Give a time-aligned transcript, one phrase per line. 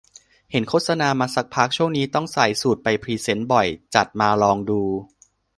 [0.51, 4.81] เห็นโฆษณามาสักพัก ช่วงนี้ต้องใส่สูทไปพรีเซนต์บ่อย จัดมาลองดู